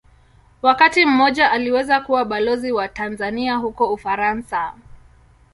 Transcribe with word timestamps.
Wakati 0.61 1.05
mmoja 1.05 1.51
aliweza 1.51 2.01
kuwa 2.01 2.25
Balozi 2.25 2.71
wa 2.71 2.87
Tanzania 2.87 3.55
huko 3.55 3.93
Ufaransa. 3.93 4.73